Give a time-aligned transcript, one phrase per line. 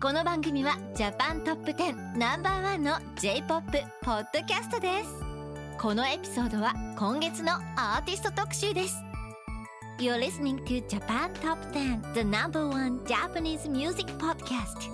[0.00, 3.64] この番組はジャパントップ10ナンバーワンの J-POP
[4.00, 5.10] ポッドキャストです
[5.76, 8.94] このエピソードは今月のアーティスト特集です
[9.98, 14.88] You're listening to Japan Top 10 The number one Japanese music podcast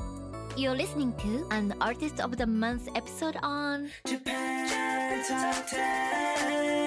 [0.56, 6.84] You're listening to an Artist of the Month episode on Japan Top 10.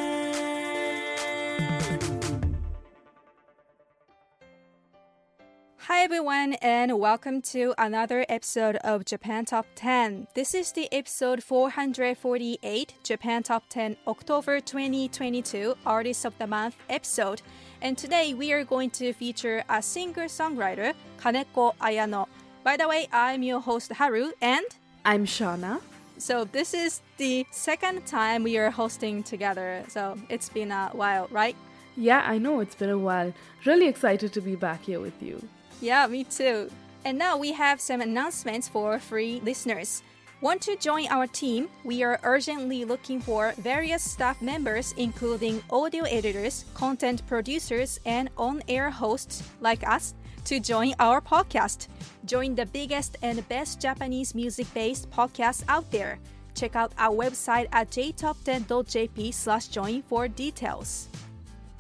[5.88, 10.28] Hi everyone and welcome to another episode of Japan Top 10.
[10.34, 17.42] This is the episode 448 Japan Top 10 October 2022 Artist of the Month episode.
[17.82, 22.28] And today we are going to feature a singer-songwriter Kaneko Ayano.
[22.66, 24.66] By the way, I'm your host Haru and
[25.06, 25.80] I'm Shauna.
[26.18, 29.86] so this is the second time we are hosting together.
[29.88, 31.56] So it's been a while, right?
[31.96, 33.34] Yeah, I know it's been a while.
[33.64, 35.48] Really excited to be back here with you.
[35.82, 36.70] Yeah, me too.
[37.06, 40.02] And now we have some announcements for free listeners.
[40.42, 41.68] Want to join our team?
[41.84, 48.62] We are urgently looking for various staff members, including audio editors, content producers, and on
[48.68, 50.14] air hosts like us,
[50.46, 51.88] to join our podcast.
[52.26, 56.20] Join the biggest and best Japanese music based podcast out there.
[56.54, 61.08] Check out our website at jtop10.jp slash join for details.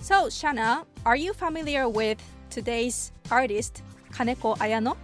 [0.01, 2.17] So, Shana, are you familiar with
[2.57, 4.97] today's artist, Kaneko Ayano?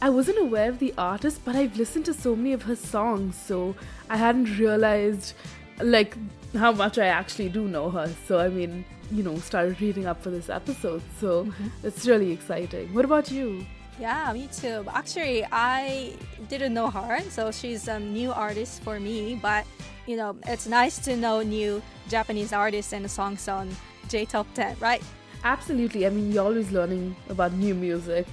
[0.00, 3.36] I wasn't aware of the artist, but I've listened to so many of her songs,
[3.36, 3.74] so
[4.08, 5.34] I hadn't realized
[5.82, 6.16] like
[6.54, 8.08] how much I actually do know her.
[8.28, 11.02] So I mean, you know, started reading up for this episode.
[11.18, 11.68] So mm-hmm.
[11.82, 12.94] it's really exciting.
[12.94, 13.66] What about you?
[13.98, 14.84] Yeah, me too.
[14.92, 16.14] Actually, I
[16.48, 19.34] didn't know her, so she's a new artist for me.
[19.42, 19.66] But
[20.06, 23.74] you know, it's nice to know new Japanese artists and songs on
[24.08, 25.02] J Top 10, right?
[25.44, 26.06] Absolutely.
[26.06, 28.26] I mean, you're always learning about new music,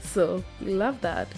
[0.00, 1.28] so we love that.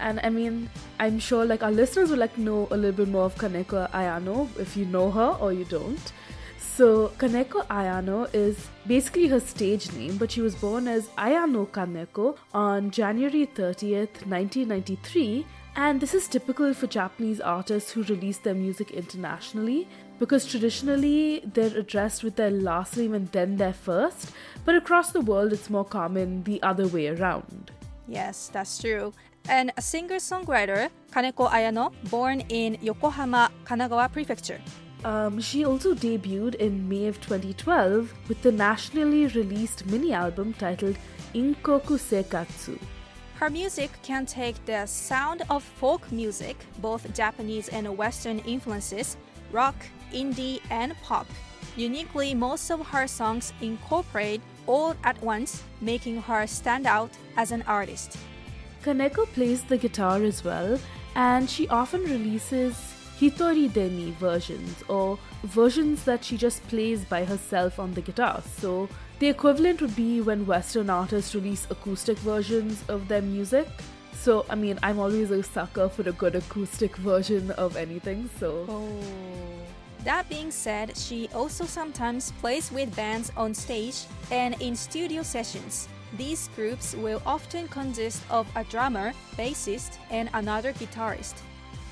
[0.00, 0.68] And I mean,
[0.98, 4.48] I'm sure like our listeners would like know a little bit more of Kaneko Ayano
[4.58, 6.12] if you know her or you don't.
[6.58, 12.36] So, Kaneko Ayano is basically her stage name, but she was born as Ayano Kaneko
[12.52, 15.46] on January 30th, 1993.
[15.76, 19.88] And this is typical for Japanese artists who release their music internationally
[20.18, 24.32] because traditionally they're addressed with their last name and then their first,
[24.64, 27.70] but across the world it's more common the other way around.
[28.08, 29.12] Yes, that's true.
[29.48, 34.60] And a singer-songwriter, Kaneko Ayano, born in Yokohama, Kanagawa Prefecture.
[35.04, 40.96] Um, she also debuted in May of 2012 with the nationally released mini album titled
[41.34, 42.78] Inkoku Seikatsu.
[43.36, 49.16] Her music can take the sound of folk music, both Japanese and Western influences,
[49.52, 49.76] rock,
[50.12, 51.26] indie, and pop.
[51.76, 57.62] Uniquely, most of her songs incorporate all at once, making her stand out as an
[57.66, 58.16] artist.
[58.82, 60.78] Kaneko plays the guitar as well,
[61.14, 62.74] and she often releases
[63.18, 68.42] Hitori Deni versions or versions that she just plays by herself on the guitar.
[68.58, 73.66] So the equivalent would be when Western artists release acoustic versions of their music.
[74.20, 78.66] So, I mean, I'm always a sucker for a good acoustic version of anything, so.
[78.68, 79.02] Oh.
[80.04, 85.88] That being said, she also sometimes plays with bands on stage and in studio sessions.
[86.16, 91.34] These groups will often consist of a drummer, bassist, and another guitarist.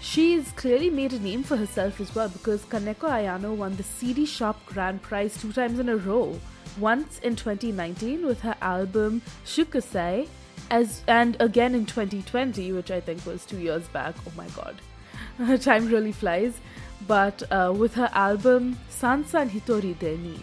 [0.01, 4.27] She's clearly made a name for herself as well because Kaneko Ayano won the CD
[4.27, 6.39] Shop Grand Prize two times in a row.
[6.79, 10.29] Once in 2019 with her album Shukusai,
[10.71, 14.15] as and again in 2020, which I think was two years back.
[14.27, 16.61] Oh my god, time really flies.
[17.07, 20.39] But uh, with her album Sansan Hitori Deni.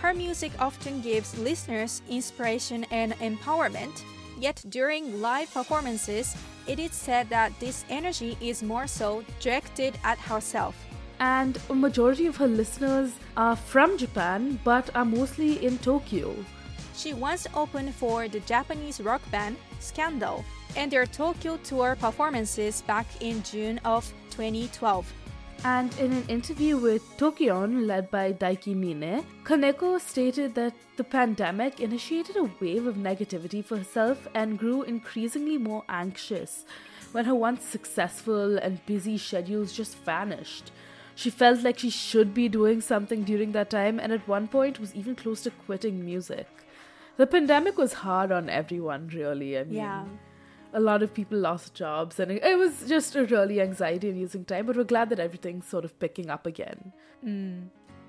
[0.00, 4.02] Her music often gives listeners inspiration and empowerment,
[4.38, 10.18] yet during live performances, it is said that this energy is more so directed at
[10.18, 10.76] herself.
[11.18, 16.34] And a majority of her listeners are from Japan but are mostly in Tokyo.
[16.96, 20.44] She once opened for the Japanese rock band Scandal
[20.76, 25.12] and their Tokyo tour performances back in June of 2012.
[25.64, 31.80] And in an interview with Tokion, led by Daiki Mine, Kaneko stated that the pandemic
[31.80, 36.64] initiated a wave of negativity for herself and grew increasingly more anxious.
[37.12, 40.70] when her once successful and busy schedules just vanished.
[41.14, 44.78] She felt like she should be doing something during that time and at one point
[44.78, 46.46] was even close to quitting music.
[47.16, 49.58] The pandemic was hard on everyone, really.
[49.58, 50.04] I mean, Yeah.
[50.72, 54.44] a lot of people lost jobs and it it was just a really anxiety inducing
[54.44, 56.92] time, but we're glad that everything's sort of picking up again.
[57.24, 57.68] Mm.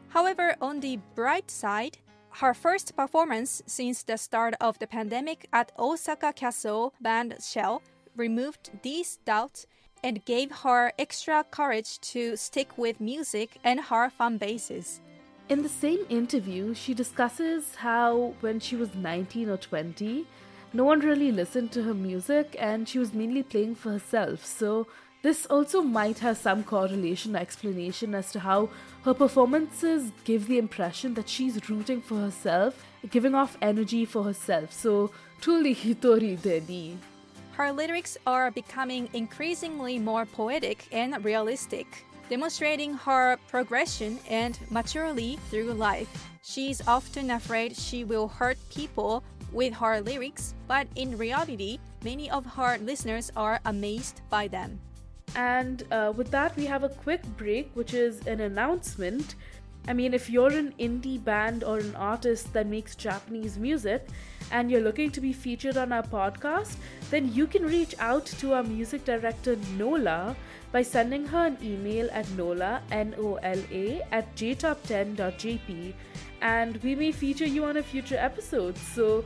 [0.09, 1.97] However, on the bright side,
[2.41, 7.81] her first performance since the start of the pandemic at Osaka Castle Band Shell
[8.15, 9.65] removed these doubts
[10.03, 15.01] and gave her extra courage to stick with music and her fan bases.
[15.49, 20.27] In the same interview, she discusses how when she was 19 or 20,
[20.73, 24.45] no one really listened to her music and she was mainly playing for herself.
[24.45, 24.87] So,
[25.21, 28.69] this also might have some correlation or explanation as to how
[29.03, 34.73] her performances give the impression that she's rooting for herself, giving off energy for herself.
[34.73, 36.97] So, truly hitori de ni.
[37.53, 45.73] Her lyrics are becoming increasingly more poetic and realistic, demonstrating her progression and maturity through
[45.73, 46.29] life.
[46.43, 52.45] She's often afraid she will hurt people with her lyrics, but in reality, many of
[52.45, 54.79] her listeners are amazed by them.
[55.35, 59.35] And uh, with that, we have a quick break, which is an announcement.
[59.87, 64.07] I mean, if you're an indie band or an artist that makes Japanese music
[64.51, 66.75] and you're looking to be featured on our podcast,
[67.09, 70.35] then you can reach out to our music director Nola
[70.71, 75.93] by sending her an email at nola, N-O-L-A, at jtop10.jp
[76.41, 78.77] and we may feature you on a future episode.
[78.77, 79.23] So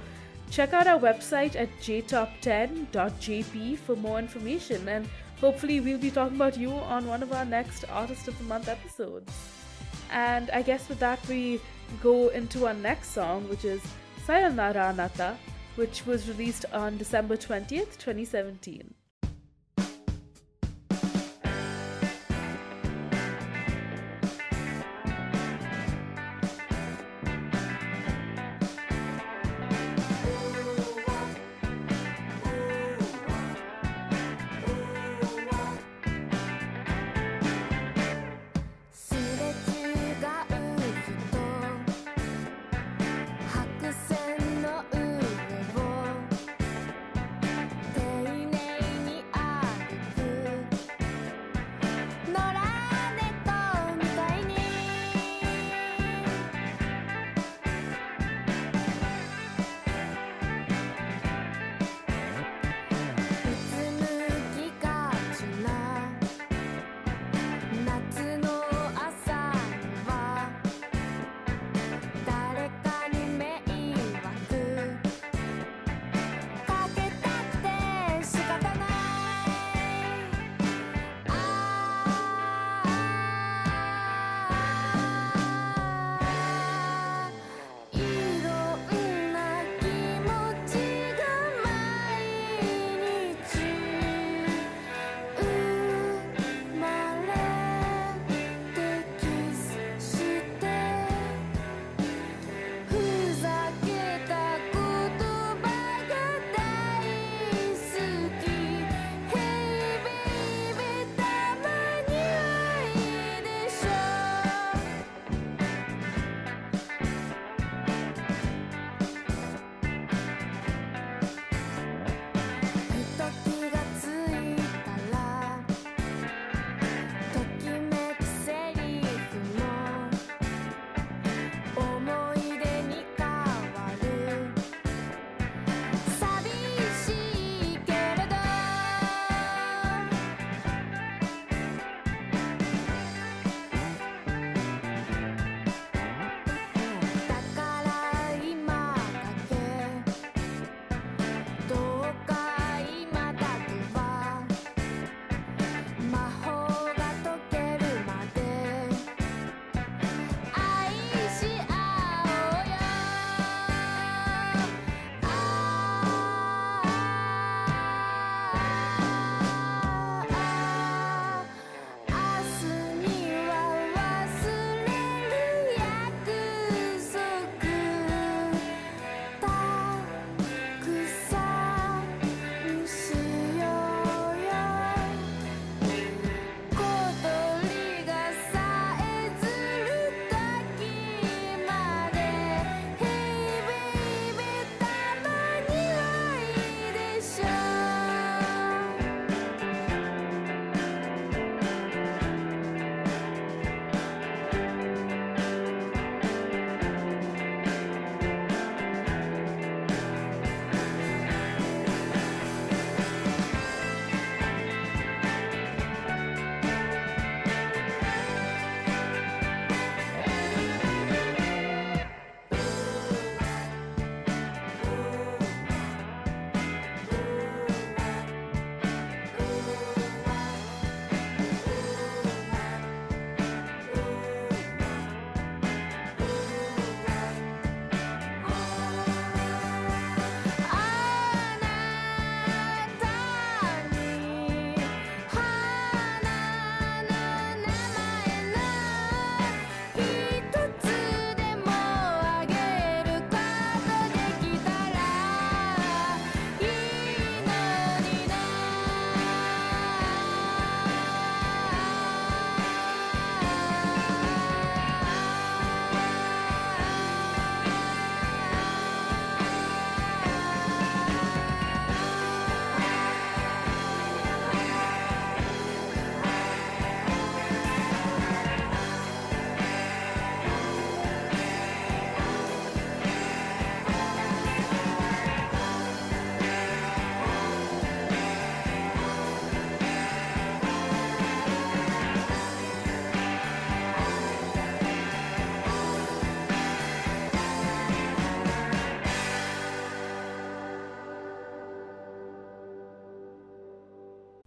[0.51, 5.07] check out our website at jtop10.jp for more information and
[5.39, 8.67] hopefully we'll be talking about you on one of our next Artist of the Month
[8.67, 9.60] episodes.
[10.11, 11.59] And I guess with that we
[12.01, 13.81] go into our next song which is
[14.25, 15.37] Sayonara Anata
[15.75, 18.93] which was released on December 20th, 2017.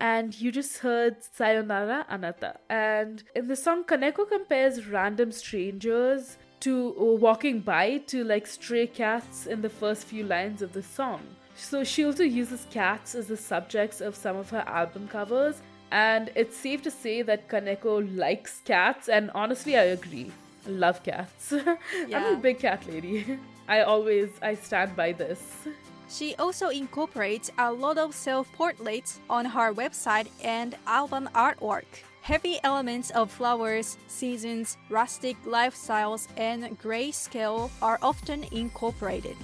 [0.00, 2.58] And you just heard Sayonara Anata.
[2.68, 6.90] And in the song, Kaneko compares random strangers to
[7.20, 11.20] walking by to like stray cats in the first few lines of the song.
[11.56, 15.60] So she also uses cats as the subjects of some of her album covers.
[15.90, 20.30] And it's safe to say that Kaneko likes cats, and honestly, I agree.
[20.66, 21.52] I love cats.
[22.14, 23.38] I'm a big cat lady.
[23.68, 25.66] I always I stand by this.
[26.08, 31.84] She also incorporates a lot of self portraits on her website and album artwork.
[32.22, 39.36] Heavy elements of flowers, seasons, rustic lifestyles, and grayscale are often incorporated.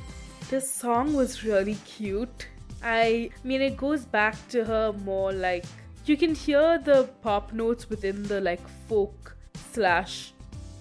[0.50, 2.49] This song was really cute.
[2.83, 5.64] I mean, it goes back to her more like
[6.06, 9.37] you can hear the pop notes within the like folk
[9.73, 10.33] slash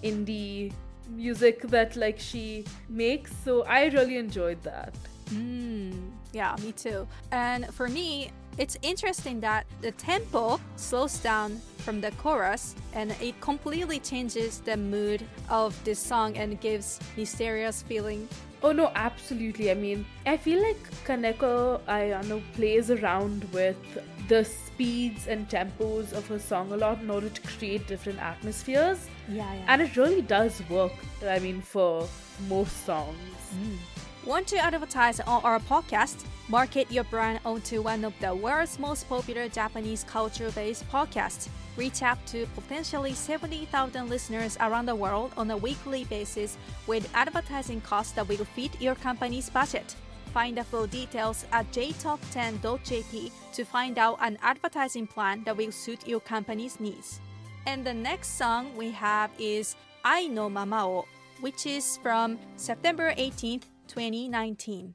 [0.02, 0.72] indie
[1.08, 3.32] music that like she makes.
[3.44, 4.94] So I really enjoyed that.
[5.30, 7.06] Mm, yeah, me too.
[7.32, 13.40] And for me, it's interesting that the tempo slows down from the chorus and it
[13.40, 18.28] completely changes the mood of this song and gives mysterious feeling.
[18.62, 19.70] Oh no, absolutely.
[19.70, 23.76] I mean, I feel like Kaneko Ayano plays around with
[24.28, 29.06] the speeds and tempos of her song a lot in order to create different atmospheres.
[29.28, 29.64] Yeah, yeah.
[29.68, 30.92] And it really does work,
[31.26, 32.08] I mean, for
[32.48, 33.18] most songs.
[34.26, 36.24] Want to advertise on our podcast?
[36.48, 41.48] Market your brand onto one of the world's most popular Japanese culture based podcasts.
[41.76, 47.82] Reach out to potentially 70,000 listeners around the world on a weekly basis with advertising
[47.82, 49.94] costs that will fit your company's budget.
[50.32, 56.08] Find the full details at jtop10.jp to find out an advertising plan that will suit
[56.08, 57.20] your company's needs.
[57.66, 61.04] And the next song we have is Ai no Mama o,
[61.40, 64.94] which is from September 18th, 2019.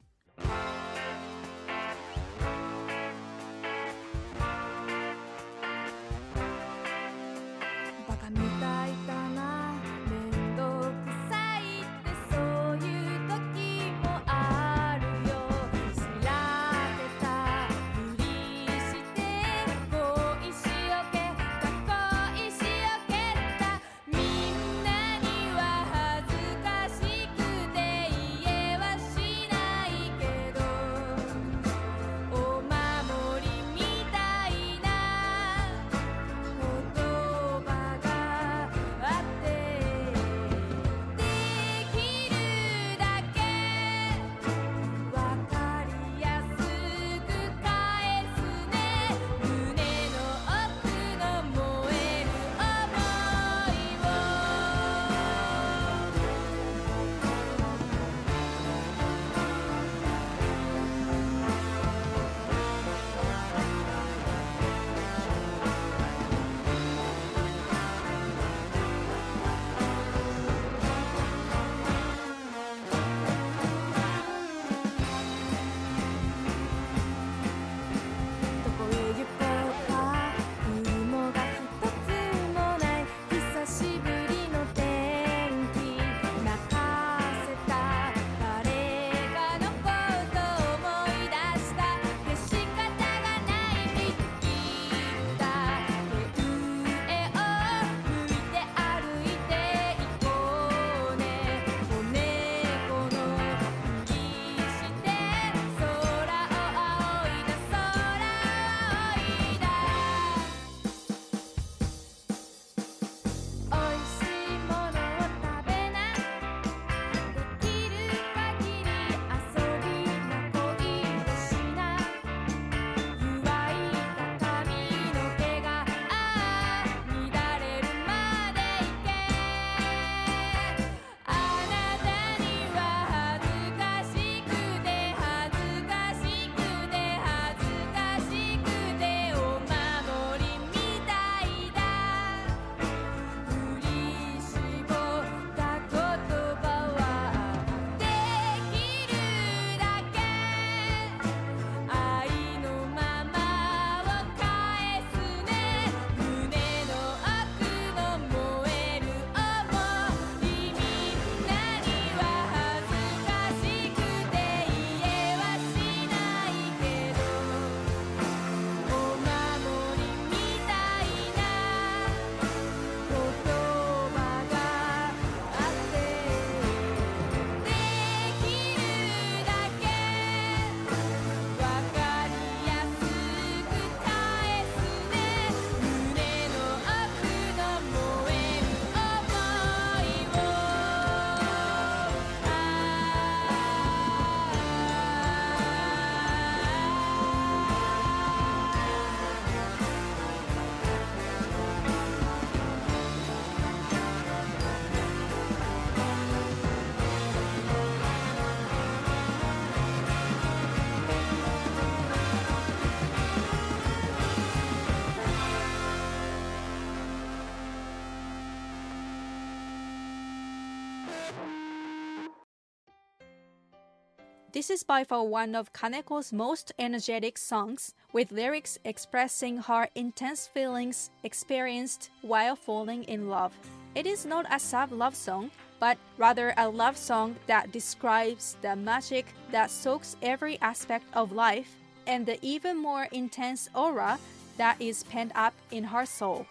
[224.60, 230.46] This is by far one of Kaneko's most energetic songs, with lyrics expressing her intense
[230.46, 233.54] feelings experienced while falling in love.
[233.94, 238.76] It is not a sad love song, but rather a love song that describes the
[238.76, 244.18] magic that soaks every aspect of life and the even more intense aura
[244.58, 246.44] that is pent up in her soul.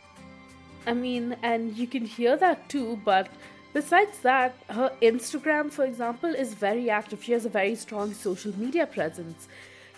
[0.88, 3.28] I mean, and you can hear that too, but
[3.74, 7.24] besides that, her Instagram, for example, is very active.
[7.24, 9.48] She has a very strong social media presence.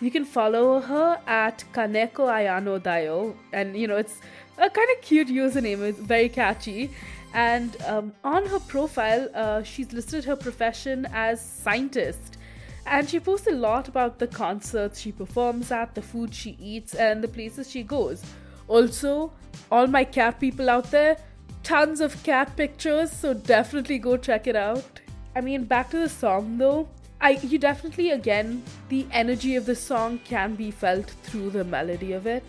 [0.00, 4.18] You can follow her at Kaneko Ayano Dayo, and you know, it's
[4.58, 6.90] a kind of cute username, it's very catchy.
[7.34, 12.36] And um, on her profile, uh, she's listed her profession as scientist.
[12.84, 16.94] And she posts a lot about the concerts she performs at, the food she eats,
[16.94, 18.22] and the places she goes.
[18.68, 19.32] Also,
[19.70, 21.16] all my cat people out there,
[21.62, 25.00] tons of cat pictures, so definitely go check it out.
[25.34, 26.88] I mean, back to the song though,
[27.20, 32.12] I you definitely again the energy of the song can be felt through the melody
[32.12, 32.44] of it.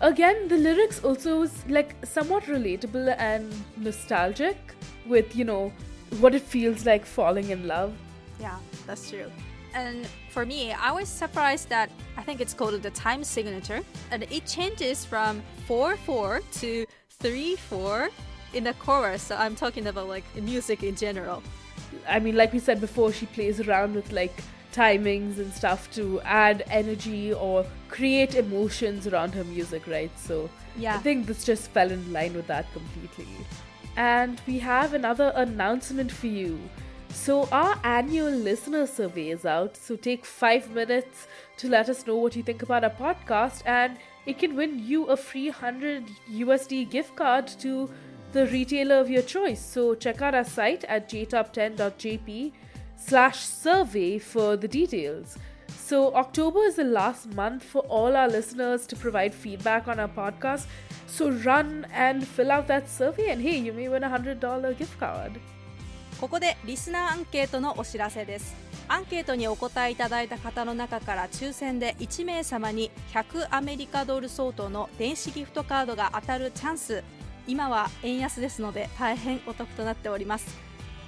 [0.00, 4.56] Again, the lyrics also is like somewhat relatable and nostalgic
[5.06, 5.72] with you know
[6.20, 7.92] what it feels like falling in love.
[8.40, 9.30] Yeah, that's true.
[9.74, 14.22] And for me, I was surprised that I think it's called the time signature, and
[14.22, 18.10] it changes from 4 4 to 3 4
[18.54, 19.22] in the chorus.
[19.22, 21.42] So I'm talking about like music in general.
[22.08, 24.34] I mean, like we said before, she plays around with like
[24.72, 30.10] timings and stuff to add energy or create emotions around her music, right?
[30.18, 30.96] So Yeah.
[30.96, 33.28] I think this just fell in line with that completely.
[33.96, 36.58] And we have another announcement for you.
[37.10, 39.76] So, our annual listener survey is out.
[39.76, 43.98] So, take five minutes to let us know what you think about our podcast, and
[44.26, 47.88] it can win you a free 100 USD gift card to
[48.34, 49.60] the retailer of your choice.
[49.60, 52.52] So, check out our site at jtop10.jp
[52.96, 55.38] slash survey for the details.
[55.68, 60.08] So, October is the last month for all our listeners to provide feedback on our
[60.08, 60.66] podcast.
[61.06, 64.98] So, run and fill out that survey, and hey, you may win a $100 gift
[64.98, 65.40] card.
[66.20, 68.54] ここでリスナーアンケートのお知らせです
[68.86, 77.02] アンケートにお答えいただいた方の中から抽選で1名様に100アメリカドル相当の電子ギフトカードが当たるチャンス
[77.46, 80.56] 今は円安ですので大変お得となっております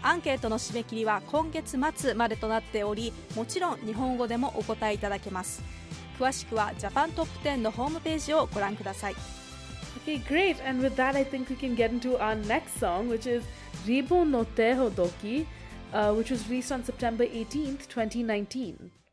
[0.02, 5.62] アンケートの締め切りは今月末までとなっておりもちろん日本語でもお答えいただけます
[6.18, 9.14] 詳しくはジャパントップ10のホームページをご覧ください
[10.06, 10.56] Okay, great.
[10.64, 13.42] And with that, I think we can get into our next song, which is
[13.84, 15.46] Ribo no Te Hodoki,
[15.92, 18.92] uh, which was released on September 18th, 2019.「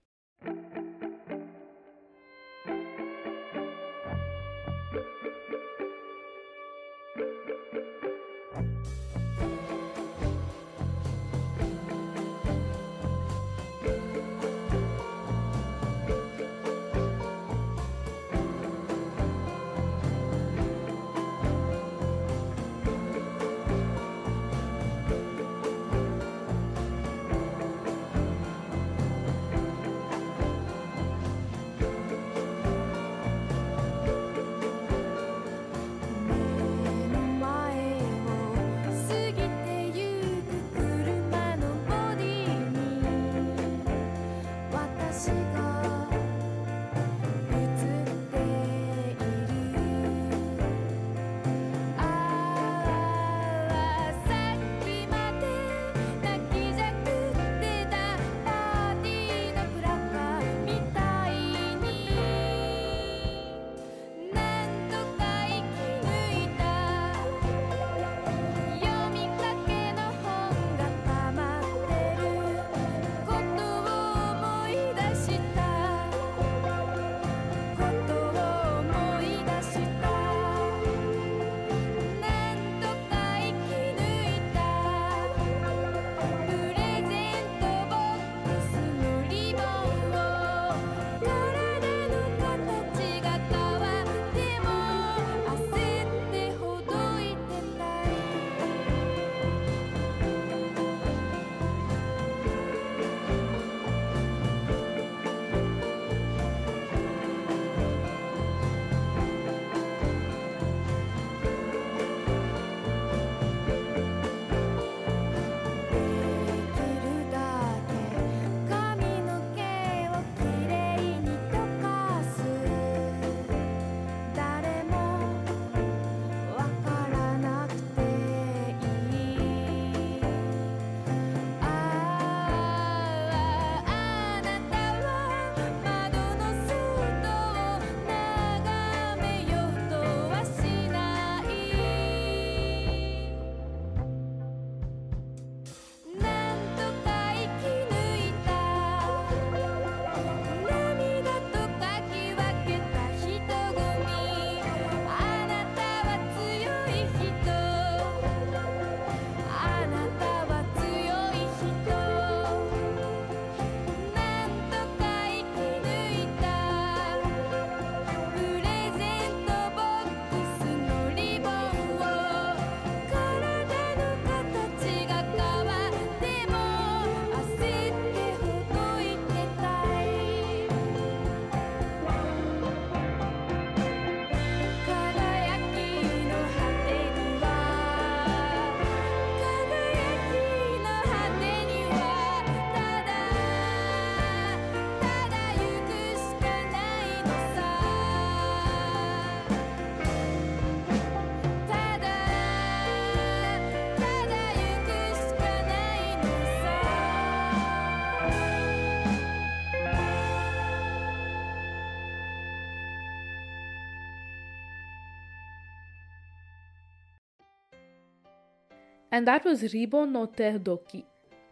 [219.13, 221.04] and that was Ribo no Te Doki.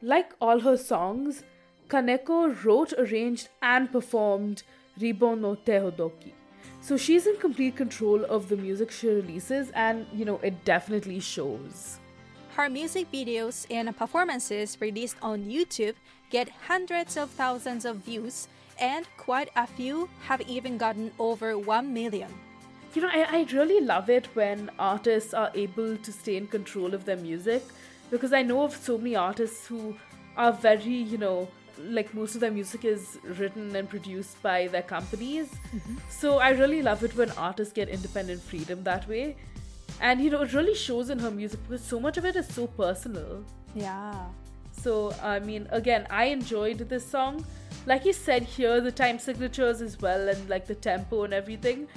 [0.02, 1.44] Like all her songs,
[1.88, 4.64] Kaneko wrote, arranged, and performed
[5.00, 6.32] Ribo no Te Doki.
[6.82, 11.20] So she's in complete control of the music she releases, and you know, it definitely
[11.20, 12.00] shows.
[12.56, 15.94] Her music videos and performances released on YouTube
[16.32, 18.48] get hundreds of thousands of views,
[18.80, 22.34] and quite a few have even gotten over 1 million.
[22.94, 26.94] You know, I, I really love it when artists are able to stay in control
[26.94, 27.64] of their music
[28.10, 29.96] because I know of so many artists who
[30.36, 31.48] are very, you know,
[31.80, 35.48] like most of their music is written and produced by their companies.
[35.74, 35.96] Mm-hmm.
[36.10, 39.38] So I really love it when artists get independent freedom that way.
[40.02, 42.48] And you know, it really shows in her music because so much of it is
[42.48, 43.46] so personal.
[43.74, 44.26] Yeah.
[44.72, 47.46] So, I mean, again, I enjoyed this song.
[47.86, 51.88] Like you said here, the time signatures as well, and like the tempo and everything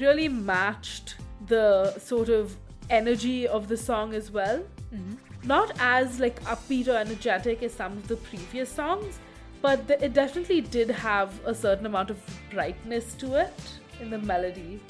[0.00, 1.16] really matched
[1.46, 2.56] the sort of
[2.90, 4.58] energy of the song as well.
[4.94, 5.14] Mm-hmm.
[5.44, 9.18] Not as like upbeat or energetic as some of the previous songs,
[9.60, 12.18] but th- it definitely did have a certain amount of
[12.50, 13.54] brightness to it
[14.00, 14.80] in the melody.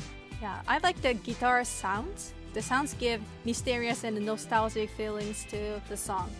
[0.40, 2.32] Yeah, I like the guitar sounds.
[2.52, 6.30] The sounds give mysterious and nostalgic feelings to the song.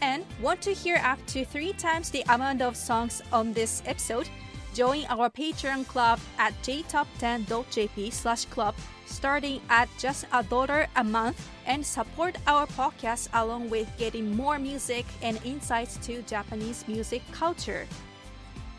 [0.00, 4.28] And want to hear up to three times the amount of songs on this episode?
[4.76, 8.74] Join our Patreon club at jtop10.jp slash club
[9.06, 14.58] starting at just a dollar a month and support our podcast along with getting more
[14.58, 17.86] music and insights to Japanese music culture.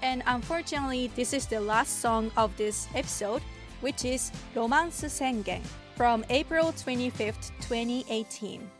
[0.04, 3.42] And unfortunately, this is the last song of this episode,
[3.82, 8.77] which is Romance Sengen from April 25th, 2018.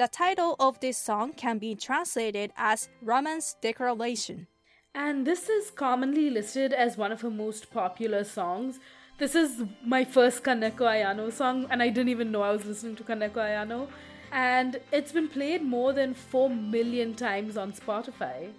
[0.00, 4.46] The title of this song can be translated as Romance Declaration.
[4.94, 8.80] And this is commonly listed as one of her most popular songs.
[9.18, 12.96] This is my first Kaneko Ayano song, and I didn't even know I was listening
[12.96, 13.88] to Kaneko Ayano.
[14.32, 18.52] And it's been played more than 4 million times on Spotify.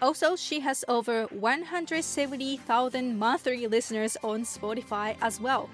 [0.00, 5.68] Also, she has over 170,000 monthly listeners on Spotify as well.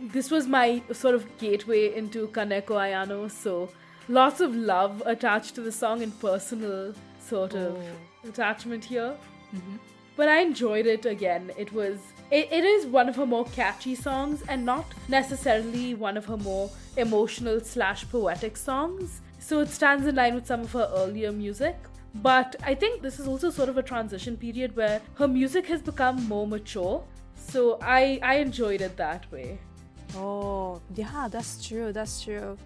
[0.00, 3.68] This was my sort of gateway into Kaneko Ayano, so
[4.08, 8.28] lots of love attached to the song and personal sort of oh.
[8.28, 9.14] attachment here.
[9.54, 9.76] Mm-hmm.
[10.16, 11.50] But I enjoyed it again.
[11.58, 11.98] It was
[12.30, 16.36] it, it is one of her more catchy songs and not necessarily one of her
[16.36, 19.20] more emotional slash poetic songs.
[19.38, 21.76] So it stands in line with some of her earlier music.
[22.14, 25.82] But I think this is also sort of a transition period where her music has
[25.82, 27.04] become more mature.
[27.36, 29.58] So I I enjoyed it that way.
[30.16, 31.92] Oh, yeah, that's true.
[31.92, 32.56] That's true.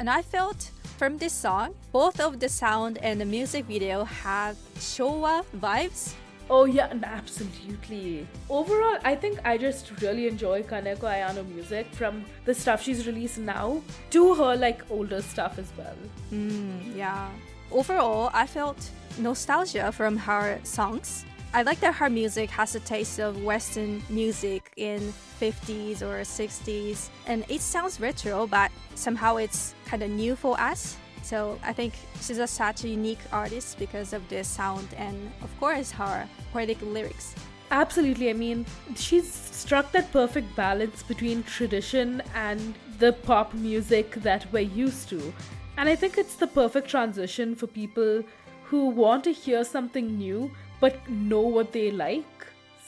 [0.00, 4.56] And I felt from this song, both of the sound and the music video have
[4.76, 6.14] Showa vibes.
[6.48, 8.26] Oh yeah, absolutely.
[8.48, 13.36] Overall, I think I just really enjoy Kaneko Ayano music from the stuff she's released
[13.36, 15.98] now to her like older stuff as well.
[16.32, 17.28] Mm, yeah.
[17.70, 21.26] Overall, I felt nostalgia from her songs.
[21.52, 27.08] I like that her music has a taste of Western music in 50s or 60s,
[27.26, 30.96] and it sounds retro, but somehow it's kind of new for us.
[31.24, 35.50] So I think she's a, such a unique artist because of the sound and, of
[35.58, 37.34] course, her poetic lyrics.
[37.72, 38.30] Absolutely.
[38.30, 44.60] I mean, she's struck that perfect balance between tradition and the pop music that we're
[44.60, 45.32] used to.
[45.76, 48.22] And I think it's the perfect transition for people
[48.64, 52.24] who want to hear something new but know what they like.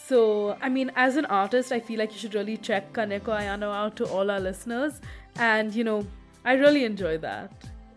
[0.07, 3.73] So, I mean, as an artist, I feel like you should really check Kaneko Ayano
[3.73, 5.01] out to all our listeners.
[5.37, 6.07] And, you know,
[6.45, 7.53] I really enjoy that.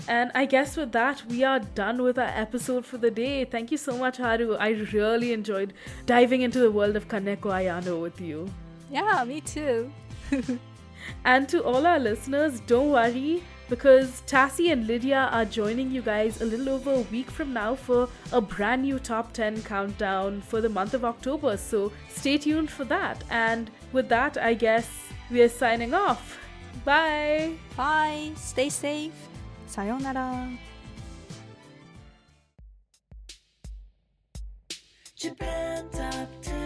[0.07, 3.45] And I guess with that, we are done with our episode for the day.
[3.45, 4.55] Thank you so much, Haru.
[4.55, 5.73] I really enjoyed
[6.05, 8.47] diving into the world of Kaneko Ayano with you.
[8.91, 9.91] Yeah, me too.
[11.23, 16.41] And to all our listeners, don't worry because Tassie and Lydia are joining you guys
[16.41, 20.61] a little over a week from now for a brand new top 10 countdown for
[20.61, 21.57] the month of October.
[21.57, 23.23] So stay tuned for that.
[23.29, 24.89] And with that, I guess
[25.31, 26.37] we are signing off.
[26.83, 27.53] Bye.
[27.75, 28.31] Bye.
[28.35, 29.13] Stay safe.
[29.67, 30.51] Sayonara.
[35.15, 36.65] Japan Top 10,